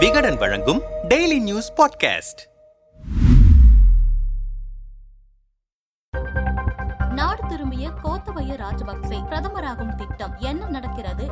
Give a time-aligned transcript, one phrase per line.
[0.00, 2.40] விகடன் வழங்கும் daily news podcast
[7.14, 11.24] நாடு திரும்பிய கோத்தபய ராஜபக்சே பிரதமராகும் திட்டம் என்ன நடக்கிறது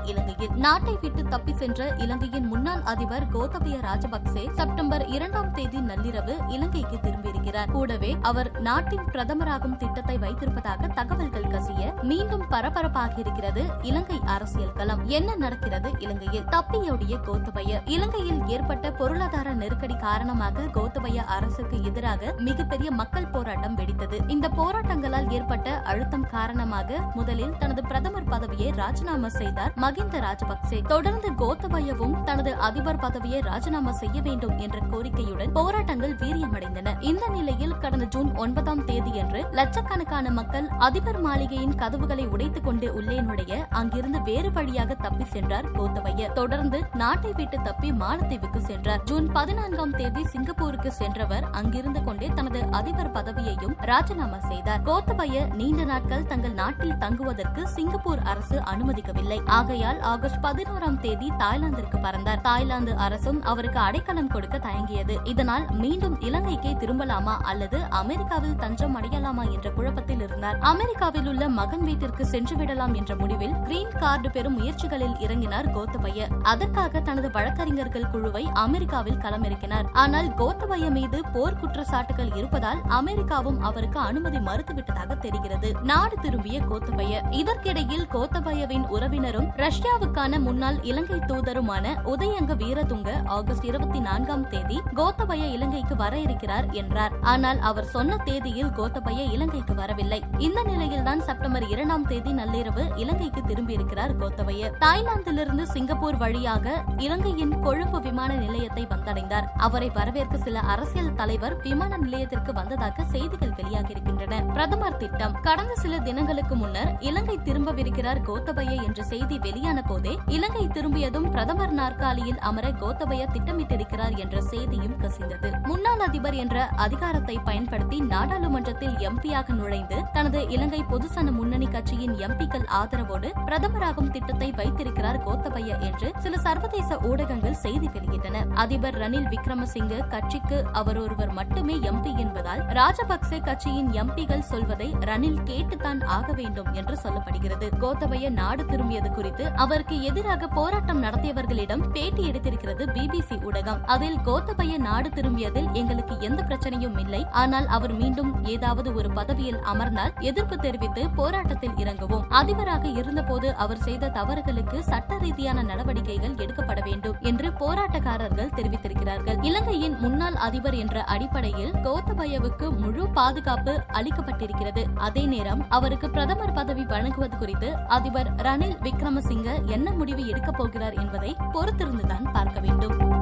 [0.67, 7.71] நாட்டை விட்டு தப்பி சென்ற இலங்கையின் முன்னாள் அதிபர் கோத்தபய ராஜபக்சே செப்டம்பர் இரண்டாம் தேதி நள்ளிரவு இலங்கைக்கு திரும்பியிருக்கிறார்.
[7.71, 15.03] கூடவே அவர் நாட்டின் பிரதமராகும் திட்டத்தை வைத்திருப்பதாக தகவல்கள் கசிய மீண்டும் பரபரப்பாக இருக்கிறது இலங்கை அரசியல் களம்.
[15.09, 16.45] என்ன நடக்கிறது இலங்கையில்?
[16.45, 17.81] தப்பியோடிய கோத்தபய.
[17.85, 24.29] இலங்கையில் ஏற்பட்ட பொருளாதார நெருக்கடி காரணமாக கோத்தபய அரசுக்கு எதிராக மிகப்பெரிய மக்கள் போராட்டம் வெடித்தது.
[24.29, 30.55] இந்த போராட்டங்களால் ஏற்பட்ட அழுத்தம் காரணமாக முதலில் தனது பிரதமர் பதவியை ராஜினாமா செய்தார் மகிந்த ராஜபக்சே.
[30.89, 37.03] தொடர்ந்து கோத்தபயவும் தனது அதிபர் பதவியை ராஜினாமா செய்ய வேண்டும் என்ற கோரிக்கையுடன் போராட்டங்கள் வீரியமடைந்தன.
[37.03, 43.67] இந்த நிலையில் கடந்த ஜூன் ஒன்பதாம் தேதியன்று லட்சக்கணக்கான மக்கள் அதிபர் மாளிகையின் கதவுகளை உடைத்துக் கொண்டு உள்ளே நுழைய
[43.71, 46.33] அங்கிருந்து வேறு வழியாக தப்பி சென்றார் கோத்தபய.
[46.33, 49.03] தொடர்ந்து நாட்டை விட்டு தப்பி மாலத்தீவுக்கு சென்றார்.
[49.03, 54.83] ஜூன் பதினான்காம் தேதி சிங்கப்பூருக்கு சென்றவர் அங்கிருந்து கொண்டே தனது அதிபர் பதவியையும் ராஜினாமா செய்தார்.
[54.83, 59.47] கோத்தபய நீண்ட நாட்கள் தங்கள் நாட்டில் தங்குவதற்கு சிங்கப்பூர் அரசு அனுமதிக்கவில்லை.
[59.47, 62.41] ஆகையால் ஆகஸ்ட் பதினோராம் தேதி தாய்லாந்திற்கு பறந்தார்.
[62.41, 65.15] தாய்லாந்து அரசும் அவருக்கு அடைக்கலம் கொடுக்க தயங்கியது.
[65.25, 70.59] இதனால் மீண்டும் இலங்கைக்கே திரும்பலாமா அல்லது அமெரிக்காவில் தஞ்சம் அடையலாமா என்ற குழப்பத்தில் இருந்தார்.
[70.59, 76.29] அமெரிக்காவில் உள்ள மகன் வீட்டிற்கு சென்று விடலாம் என்ற முடிவில் கிரீன் கார்டு பெறும் முயற்சிகளில் இறங்கினார் கோத்தபய.
[76.43, 79.85] அதற்காக தனது வழக்கறிஞர்கள் குழுவை அமெரிக்காவில் களமிறக்கினார்.
[79.93, 85.73] ஆனால் கோத்தபய மீது போர் குற்றச்சாட்டுகள் இருப்பதால் அமெரிக்காவும் அவருக்கு அனுமதி மறுத்துவிட்டதாக தெரிகிறது.
[85.83, 87.33] நாடு திரும்பிய கோத்தபய.
[87.33, 95.97] இதற்கிடையில் கோத்தபயவின் உறவினரும் ரஷ்யாவுக்கான முன்னாள் இலங்கை தூதருமான உதயங்க வீரதுங்க ஆகஸ்ட் இருபத்தி நான்காம் தேதி கோத்தபய இலங்கைக்கு
[95.97, 97.13] வர இருக்கிறார் என்றார்.
[97.21, 100.23] ஆனால் அவர் சொன்ன தேதியில் கோத்தபய இலங்கைக்கு வரவில்லை.
[100.39, 104.71] இந்த நிலையில்தான் செப்டம்பர் இரண்டாம் தேதி நள்ளிரவு இலங்கைக்கு திரும்பியிருக்கிறார் கோத்தபய.
[104.81, 109.45] தாய்லாந்திலிருந்து சிங்கப்பூர் வழியாக இலங்கையின் கொழும்பு விமான நிலையத்தை வந்தடைந்தார்.
[109.57, 114.53] அவரை வரவேற்க சில அரசியல் தலைவர் விமான நிலையத்திற்கு வந்ததாக செய்திகள் வெளியாகியிருக்கின்றன.
[114.53, 115.41] பிரதமர் திட்டம்.
[115.41, 122.39] கடந்த சில தினங்களுக்கு முன்னர் இலங்கை திரும்பவிருக்கிறார் கோத்தபய என்ற செய்தி வெளியான போதே இலங்கை திரும்பியதும் பிரதமர் நாற்காலியில்
[122.39, 125.49] அமர கோத்தபய திட்டமிட்டிருக்கிறார் என்ற செய்தியும் கசிந்தது.
[125.67, 133.31] முன்னாள் அதிபர் என்ற அதிகாரத்தை பயன்படுத்தி நாடாளுமன்றத்தில் எம்பியாக நுழைந்து தனது இலங்கை பொதுசன முன்னணி கட்சியின் எம்பிக்கள் ஆதரவோடு
[133.47, 140.99] பிரதமராகும் திட்டத்தை வைத்திருக்கிறார் கோத்தபய என்று சில சர்வதேச ஊடகங்கள் செய்தி வெளியிட்டன அதிபர் ரணில் விக்ரமசிங்கே கட்சிக்கு அவர்
[140.99, 147.69] ஒருவர் மட்டுமே எம்பி என்பதால் ராஜபக்சே கட்சியின் எம்பிகள் சொல்வதை ரணில் கேட்டுத்தான் ஆக வேண்டும் என்று சொல்லப்படுகிறது.
[147.81, 153.81] கோத்தபய நாடு திரும்பியது குறித்து அவருக்கு எதிராக போராட்டம் நடத்தியவர்களிடம் பேட்டி எடுத்திருக்கிறது பிபிசி ஊடகம்.
[153.95, 157.23] அதில் கோத்தபய நாடு திரும்பியதில் எங்களுக்கு எந்த பிரச்சனையும் இல்லை.
[157.43, 162.25] ஆனால் அவர் மீண்டும் ஏதாவது ஒரு பதவியில் அமர்ந்தால் எதிர்ப்பு தெரிவித்து போராட்டத்தில் இறங்குவோம்.
[162.41, 169.39] அதிபராக இருந்தபோது அவர் செய்த தவறுகளுக்கு சட்ட ரீதியான நடவடிக்கைகள் எடுக்கப்பட வேண்டும் என்று போராட்டக்காரர்கள் தெரிவித்திருக்கிறார்கள்.
[169.51, 174.85] இலங்கையின் முன்னாள் அதிபர் என்ற அடிப்படையில் கோத்தபயவுக்கு முழு பாதுகாப்பு அளிக்கப்பட்டிருக்கிறது.
[175.09, 181.37] அதே நேரம் அவருக்கு பிரதமர் பதவி வழங்குவது குறித்து அதிபர் ரணில் விக்ரமசிங்க என்ன முடிவு எடுக்கப் போகிறார் என்பதை
[181.53, 183.16] பொறுத்திருந்துதான் பார்க்க வேண்டும்.